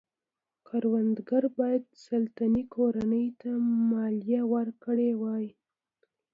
[0.67, 3.49] کروندګرو باید سلطنتي کورنۍ ته
[3.89, 5.45] مالیه ورکړې وای.